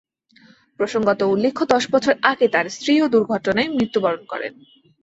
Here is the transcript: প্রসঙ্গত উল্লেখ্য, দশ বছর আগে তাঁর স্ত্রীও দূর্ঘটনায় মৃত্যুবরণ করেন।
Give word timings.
প্রসঙ্গত 0.79 1.19
উল্লেখ্য, 1.23 1.63
দশ 1.65 1.83
বছর 1.91 2.13
আগে 2.21 2.45
তাঁর 2.47 2.65
স্ত্রীও 2.69 3.05
দূর্ঘটনায় 3.07 3.69
মৃত্যুবরণ 3.69 4.21
করেন। 4.25 4.53